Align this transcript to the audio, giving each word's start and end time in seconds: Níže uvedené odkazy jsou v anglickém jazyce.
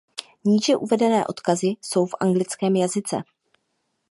Níže 0.45 0.75
uvedené 0.77 1.25
odkazy 1.27 1.75
jsou 1.81 2.05
v 2.05 2.15
anglickém 2.19 2.75
jazyce. 2.75 3.23